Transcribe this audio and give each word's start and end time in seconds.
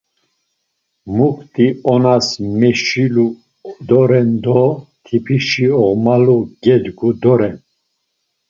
Mukti 1.15 1.65
onas 1.93 2.27
meşilu 2.59 3.27
doren 3.89 4.29
do 4.43 4.61
tipişi 5.05 5.67
oğmalu 5.83 6.37
gedgu 6.63 7.09
doren. 7.23 7.55